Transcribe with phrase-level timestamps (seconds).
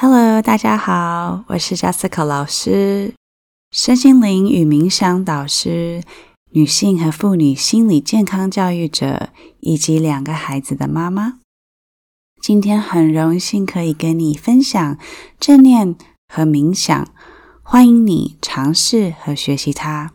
[0.00, 3.14] Hello，大家好，我是 Jessica 老师，
[3.72, 6.04] 身心灵与冥想导师，
[6.52, 11.40] 女性和妇女心理健康教育者，以及两个孩子的妈妈。
[12.40, 14.96] 今天很荣幸可以跟你分享
[15.40, 15.96] 正念
[16.32, 17.08] 和冥想，
[17.64, 20.12] 欢迎你尝试和学习它。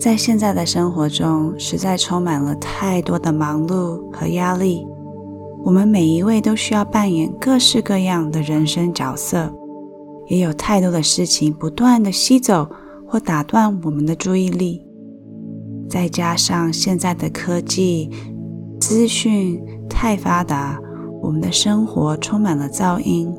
[0.00, 4.86] 在现在的生活中，实在充满了太多的忙碌和压力。
[5.64, 9.52] 我们每一位都需要扮演各式各样的人生角色，
[10.28, 12.68] 也有太多的事情不断的吸走
[13.08, 14.80] 或打断我们的注意力。
[15.90, 18.08] 再加上现在的科技
[18.78, 19.60] 资讯
[19.90, 20.78] 太发达，
[21.20, 23.34] 我们的生活充满了噪音。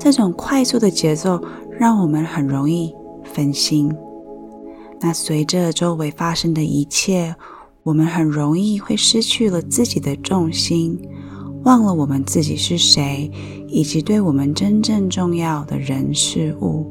[0.00, 1.38] 这种快速的节奏
[1.78, 3.94] 让我们很容易分心。
[5.00, 7.34] 那随着周围发生的一切，
[7.82, 11.00] 我们很容易会失去了自己的重心，
[11.64, 13.30] 忘了我们自己是谁，
[13.68, 16.86] 以及对我们真正重要的人事物。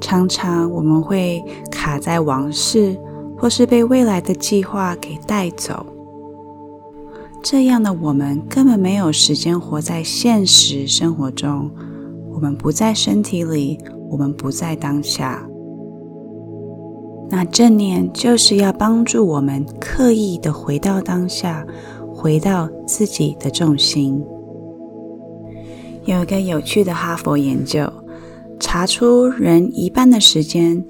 [0.00, 2.96] 常常我们会卡在往事，
[3.38, 5.84] 或是被未来的计划给带走。
[7.42, 11.70] 这样的我们根本没有时间活在现实生活中。
[12.30, 13.78] 我们不在身体里，
[14.10, 15.48] 我们不在当下。
[17.28, 21.66] 那正念就是要帮助我们刻意的回到当下，
[22.14, 24.24] 回到自己的重心。
[26.04, 27.92] 有一个有趣的哈佛研究，
[28.60, 30.84] 查出人一半的时间，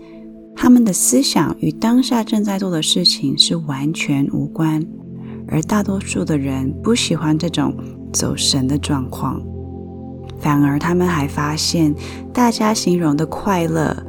[0.55, 4.85] 他们的思想与当下正在做的事情是完全无关，
[5.49, 7.75] 而大多数的人不喜欢这种
[8.13, 9.43] 走神的状况，
[10.39, 11.95] 反而他们还发现，
[12.31, 14.06] 大家形容的快乐。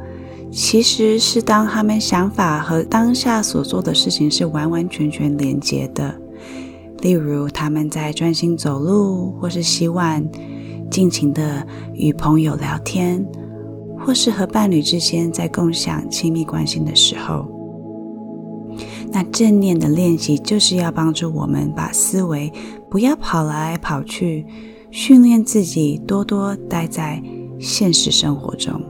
[0.50, 6.14] 其实是当他们想法和当下所做的事情是完完全全连接的，
[7.00, 10.26] 例如他们在专心走路，或是洗碗，
[10.90, 13.24] 尽情的与朋友聊天，
[13.98, 17.46] 或是和伴侣之间在共享亲密关系的时候，
[19.12, 22.50] 那正念的练习就是要帮助我们把思维
[22.90, 24.46] 不要跑来跑去，
[24.90, 27.22] 训练自己多多待在
[27.60, 28.80] 现实生活中。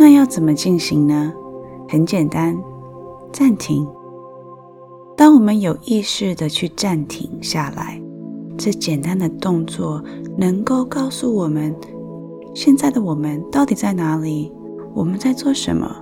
[0.00, 1.30] 那要怎么进行呢？
[1.86, 2.58] 很简单，
[3.30, 3.86] 暂停。
[5.14, 8.00] 当我们有意识的去暂停下来，
[8.56, 10.02] 这简单的动作
[10.38, 11.76] 能够告诉我们，
[12.54, 14.50] 现在的我们到底在哪里？
[14.94, 15.94] 我们在做什么？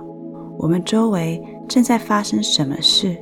[0.57, 3.17] 我们周围正在发生什么事？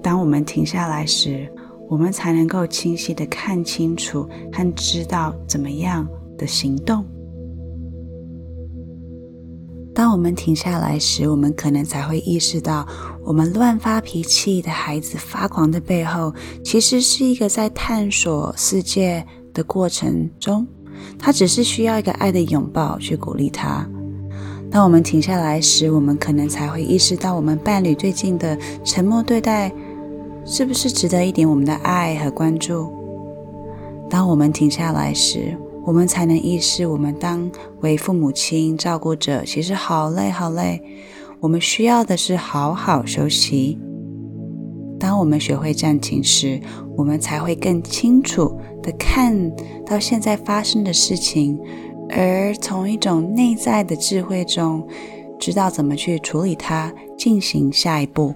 [0.00, 1.52] 当我们停下来时，
[1.88, 6.06] 我们才能够清晰的看清楚和知道怎么样
[6.38, 7.04] 的行动。
[10.00, 12.88] 当我们停下来时，我们可能才会意识到，
[13.22, 16.32] 我们乱发脾气的孩子发狂的背后，
[16.64, 19.22] 其实是一个在探索世界
[19.52, 20.66] 的过程中，
[21.18, 23.86] 他只是需要一个爱的拥抱去鼓励他。
[24.70, 29.70] 当我们停下来时，我们可能才会意识到，我们伴侣最近的沉默对待，
[30.46, 32.90] 是不是值得一点我们的爱和关注？
[34.08, 40.80] 当我们停下来时，我们才能意识，我们当为父母亲、照顾者，其实好累好累。
[41.40, 43.78] 我们需要的是好好休息。
[44.98, 46.60] 当我们学会暂停时，
[46.96, 49.50] 我们才会更清楚的看
[49.86, 51.58] 到现在发生的事情，
[52.10, 54.86] 而从一种内在的智慧中，
[55.38, 58.34] 知道怎么去处理它，进行下一步。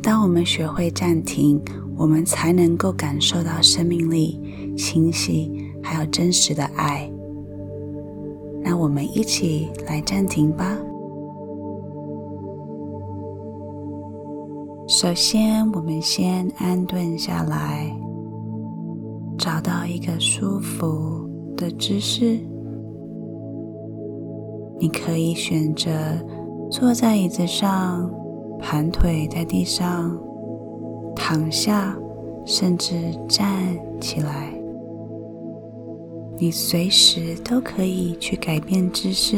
[0.00, 1.60] 当我们学会暂停。
[2.00, 4.40] 我们才能够感受到生命力、
[4.74, 5.52] 清晰，
[5.82, 7.06] 还有真实的爱。
[8.62, 10.78] 那我们一起来暂停吧。
[14.88, 17.94] 首先，我们先安顿下来，
[19.36, 22.40] 找到一个舒服的姿势。
[24.78, 25.90] 你可以选择
[26.70, 28.10] 坐在椅子上，
[28.58, 30.18] 盘腿在地上。
[31.32, 31.96] 躺下，
[32.44, 32.92] 甚至
[33.28, 33.48] 站
[34.00, 34.52] 起来，
[36.40, 39.36] 你随时都可以去改变姿势。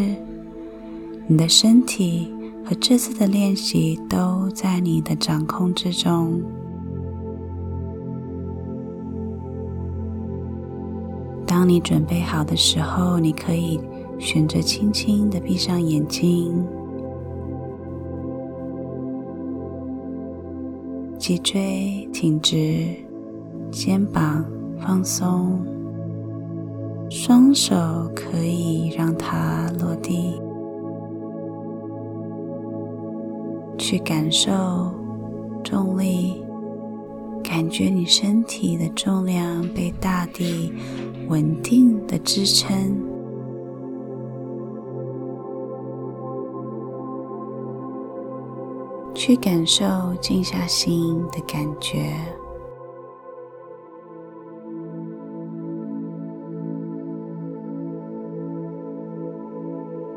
[1.27, 2.33] 你的身体
[2.65, 6.41] 和这次的练习都在你的掌控之中。
[11.47, 13.79] 当你准备好的时候，你可以
[14.19, 16.65] 选择轻轻的闭上眼睛。
[21.23, 22.85] 脊椎挺直，
[23.71, 24.45] 肩膀
[24.81, 25.57] 放松，
[27.09, 27.77] 双手
[28.13, 30.33] 可以让它落地，
[33.79, 34.51] 去感受
[35.63, 36.43] 重力，
[37.41, 40.73] 感觉你身体的重量被大地
[41.29, 43.01] 稳定的支撑，
[49.25, 49.85] 去感受
[50.21, 52.13] 静下心的感觉。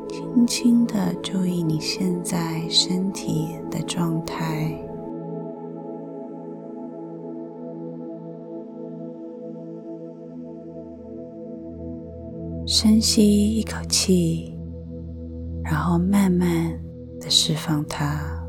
[0.09, 4.75] 轻轻的注意你现在身体的状态，
[12.65, 14.57] 深吸一口气，
[15.63, 16.49] 然后慢慢
[17.19, 18.43] 的释放它，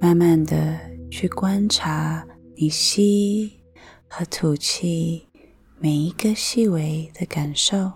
[0.00, 0.78] 慢慢的
[1.10, 3.52] 去观察你吸
[4.08, 5.24] 和吐气。
[5.80, 7.92] 每一个细微的感受，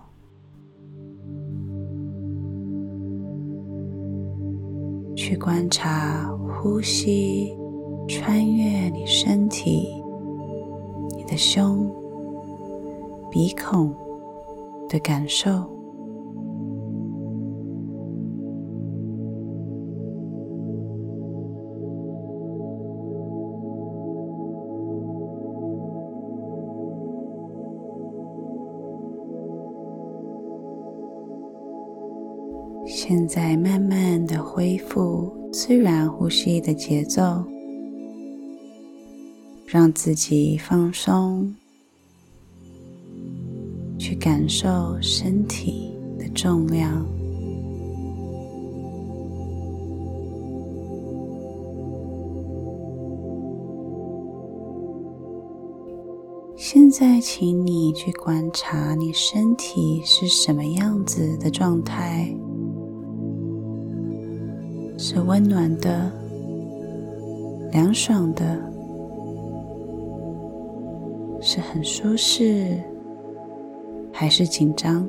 [5.17, 7.53] 去观察呼吸
[8.07, 10.01] 穿越你身体、
[11.17, 11.93] 你的胸、
[13.29, 13.93] 鼻孔
[14.87, 15.72] 的感受。
[32.85, 37.43] 现在慢慢的恢复自然呼吸的节奏，
[39.65, 41.55] 让自己放松，
[43.97, 47.05] 去感受身体的重量。
[56.55, 62.33] 现在，请你去观察你身体是什么样子的状态。
[65.05, 66.09] 是温暖的、
[67.73, 68.57] 凉爽的，
[71.41, 72.81] 是很舒适，
[74.13, 75.05] 还是紧张？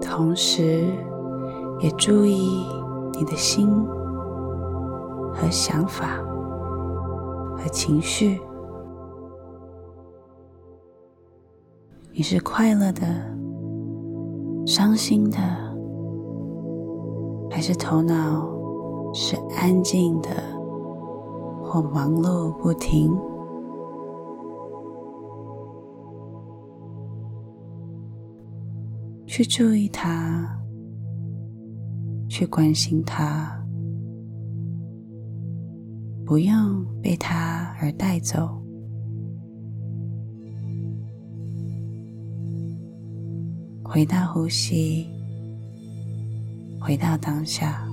[0.00, 0.82] 同时，
[1.78, 2.66] 也注意
[3.12, 3.68] 你的心
[5.32, 6.16] 和想法
[7.56, 8.40] 和情绪。
[12.20, 13.06] 你是快乐的、
[14.66, 15.38] 伤心的，
[17.50, 18.46] 还是头脑
[19.14, 20.28] 是安静的
[21.64, 23.10] 或忙碌不停？
[29.24, 30.60] 去注意它，
[32.28, 33.50] 去关心它，
[36.26, 38.59] 不用被它而带走。
[43.92, 45.04] 回到呼吸，
[46.80, 47.84] 回到当下。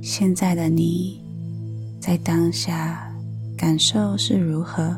[0.00, 1.22] 现在的你
[2.00, 3.14] 在当下
[3.58, 4.96] 感受是如何？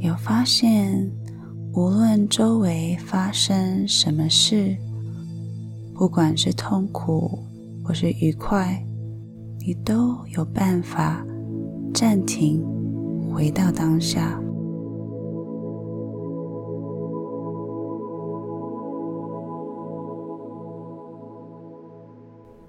[0.00, 1.08] 有发现，
[1.72, 4.76] 无论周围发生什么事，
[5.94, 7.38] 不管是痛苦
[7.84, 8.84] 或是愉快。
[9.64, 11.24] 你都有办法
[11.94, 12.60] 暂停，
[13.32, 14.40] 回到当下。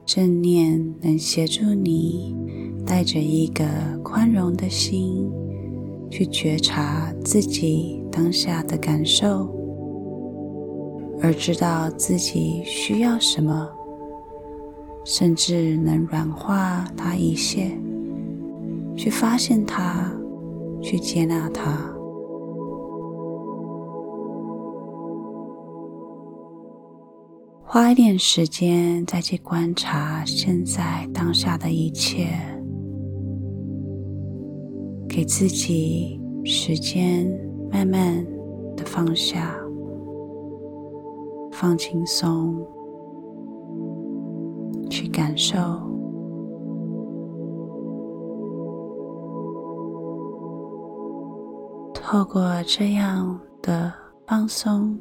[0.06, 2.36] 正念能协助你
[2.86, 3.66] 带着一个
[4.04, 5.32] 宽容的心，
[6.12, 9.50] 去觉察自己当下的感受，
[11.20, 13.68] 而知道自己需要什么。
[15.06, 17.72] 甚至能软化它一些，
[18.96, 20.12] 去发现它，
[20.82, 21.72] 去接纳它。
[27.66, 32.28] 花一点时间再去观察现在当下的一切，
[35.10, 37.26] 给自己时间，
[37.72, 38.24] 慢慢
[38.78, 39.56] 的放下，
[41.52, 42.64] 放轻松。
[45.04, 45.58] 去感受，
[51.94, 53.92] 透过这样的
[54.26, 54.98] 放松，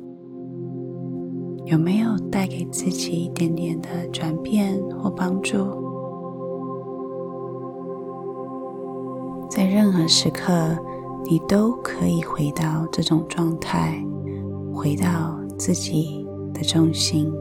[1.67, 5.59] 有没有带给自己一点点的转变或帮助？
[9.49, 10.53] 在任何时刻，
[11.27, 14.05] 你都可以回到这种状态，
[14.75, 17.33] 回到自己的中心。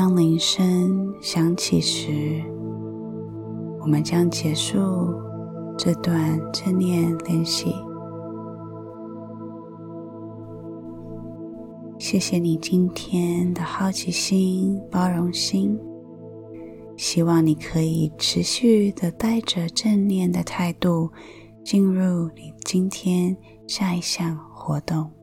[0.00, 2.40] 当铃声响起时，
[3.80, 4.78] 我们将结束
[5.76, 7.74] 这段正念练习。
[11.98, 15.76] 谢谢你今天的好奇心、包容心。
[16.96, 21.10] 希望你可以持续的带着正念的态度，
[21.64, 23.36] 进入你今天
[23.66, 25.17] 下一项活动。